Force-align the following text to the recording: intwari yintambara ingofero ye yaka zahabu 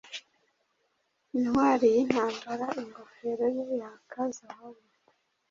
intwari 1.37 1.85
yintambara 1.95 2.67
ingofero 2.81 3.45
ye 3.57 3.65
yaka 3.81 4.21
zahabu 4.35 4.83